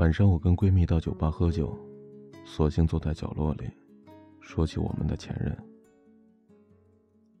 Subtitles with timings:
[0.00, 1.78] 晚上，我跟闺蜜到酒吧喝酒，
[2.42, 3.70] 索性坐在角落里，
[4.40, 5.54] 说起我们的前任。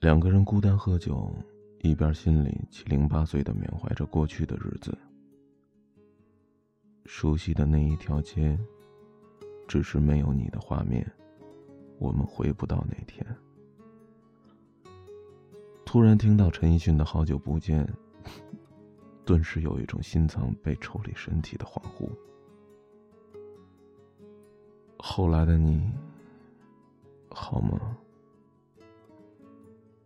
[0.00, 1.34] 两个人孤单喝酒，
[1.80, 4.94] 一边心里七零八碎的缅怀着过去的日子。
[7.06, 8.58] 熟悉的那一条街，
[9.66, 11.10] 只是没有你的画面，
[11.98, 13.26] 我们回不到那天。
[15.86, 17.90] 突然听到陈奕迅的好久不见，
[19.24, 22.10] 顿时有一种心脏被抽离身体的恍惚。
[25.04, 25.82] 后来的你，
[27.28, 27.98] 好吗？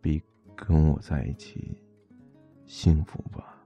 [0.01, 0.23] 比
[0.57, 1.77] 跟我在一起
[2.65, 3.63] 幸福吧。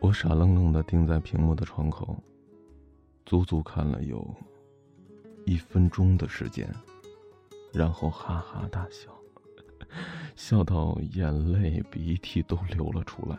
[0.00, 2.22] 我傻愣愣的盯在屏幕的窗口，
[3.24, 4.36] 足足看了有
[5.46, 6.70] 一分钟的时间，
[7.72, 9.18] 然后哈哈大笑，
[10.36, 13.38] 笑到眼泪鼻涕都流了出来。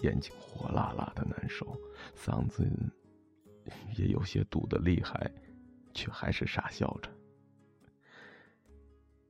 [0.00, 1.66] 眼睛火辣辣的难受，
[2.16, 2.68] 嗓子
[3.96, 5.30] 也有些堵得厉害，
[5.92, 7.10] 却还是傻笑着。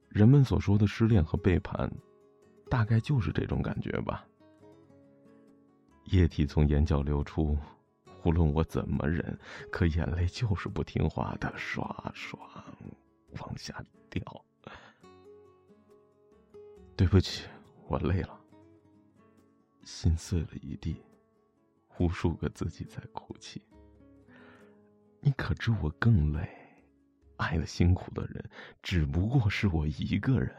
[0.09, 1.91] 人们所说的失恋和背叛，
[2.71, 4.27] 大概就是这种感觉吧。
[6.05, 7.57] 液体从眼角流出，
[8.25, 9.39] 无论我怎么忍，
[9.71, 12.41] 可眼泪就是不听话的刷刷
[13.39, 14.23] 往下掉。
[16.97, 17.45] 对不起，
[17.87, 18.38] 我累了。
[19.91, 21.03] 心碎了一地，
[21.99, 23.63] 无数个自己在哭泣。
[25.19, 26.47] 你可知我更累？
[27.39, 28.45] 爱的辛苦的人，
[28.83, 30.55] 只不过是我一个人。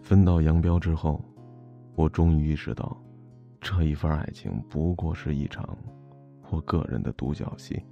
[0.00, 1.20] 分道扬镳之后，
[1.96, 2.96] 我终于意识到，
[3.60, 5.76] 这一份爱情不过是一场
[6.50, 7.82] 我个人的独角戏。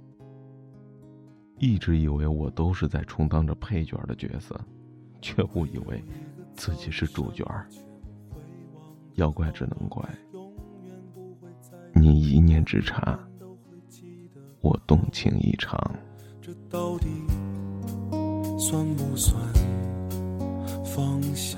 [1.59, 4.57] 一直以为我都是在充当着配角的角色。
[5.21, 6.03] 却误以为
[6.55, 7.67] 自己是主角儿，
[9.13, 10.03] 要怪只能怪
[11.93, 13.19] 你一念之差，
[14.61, 15.79] 我动情一场。
[16.41, 17.07] 这到底
[18.57, 19.35] 算不算
[20.83, 21.57] 放下？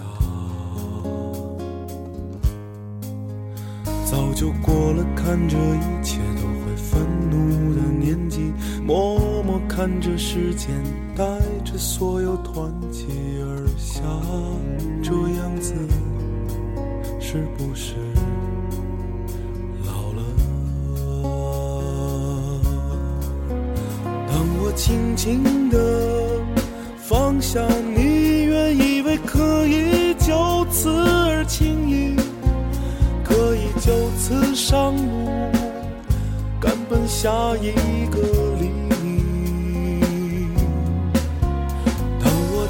[4.05, 8.53] 早就过了看着一切都会愤怒的年纪，
[8.85, 9.32] 默默
[9.75, 10.69] 看着时间
[11.15, 11.23] 带
[11.65, 13.07] 着所有团结
[13.41, 13.67] 而。
[13.75, 14.01] 下
[15.01, 15.73] 这样子，
[17.19, 17.95] 是不是
[19.85, 20.21] 老了？
[24.29, 26.39] 当我轻轻地
[26.97, 27.59] 放下
[27.95, 32.15] 你，原以为可以就此而轻易，
[33.23, 35.27] 可以就此上路，
[36.59, 37.71] 赶奔下一
[38.11, 38.19] 个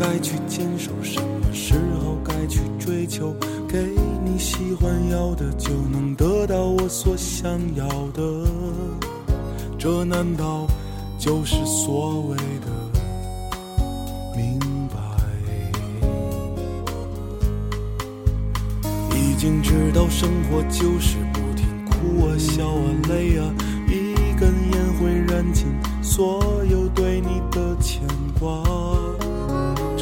[0.00, 3.36] 该去坚守，什么时候该去追求？
[3.68, 3.76] 给
[4.24, 8.22] 你喜欢要的，就能得到我所想要的。
[9.78, 10.66] 这难道
[11.18, 12.70] 就是所谓的
[14.34, 14.98] 明白？
[19.14, 23.54] 已经知道生活就是不停哭啊笑啊累啊，
[23.86, 25.66] 一根烟会燃尽
[26.02, 27.69] 所有对你的。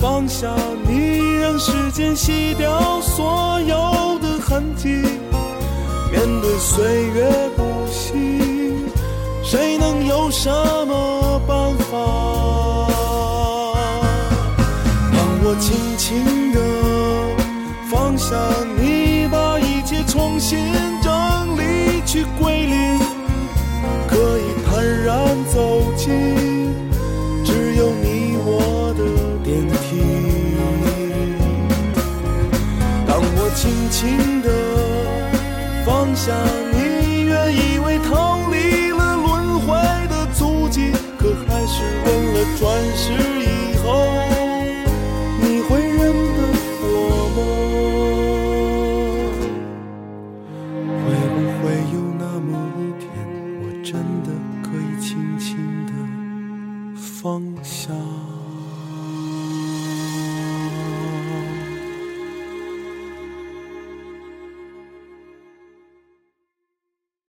[0.00, 0.54] 放下
[0.86, 4.88] 你，让时间洗掉所有的痕迹。
[6.10, 8.14] 面对岁月不息，
[9.42, 10.50] 谁能有什
[10.86, 11.96] 么办法？
[15.12, 16.35] 让我轻轻
[34.42, 34.48] 的
[35.84, 36.32] 放下
[36.72, 36.76] 你
[37.22, 39.66] 原以为逃离了轮回
[40.08, 42.62] 的足迹可还是问了转
[42.94, 43.04] 世
[43.40, 43.84] 以后
[45.40, 46.00] 你会认
[46.36, 46.40] 得
[46.82, 46.84] 我
[47.36, 47.38] 吗？
[51.04, 53.04] 会不会有那么一天
[53.60, 53.88] 我真
[54.24, 54.28] 的
[54.62, 55.06] 可以轻
[55.38, 55.46] 轻
[55.86, 55.92] 的
[56.96, 57.92] 放下？